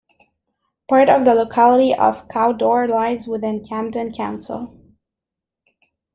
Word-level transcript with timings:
Part 0.89 1.09
of 1.09 1.25
the 1.25 1.35
locality 1.35 1.93
of 1.93 2.27
Cawdor 2.27 2.89
lies 2.89 3.27
within 3.27 3.63
Camden 3.63 4.11
Council. 4.11 4.75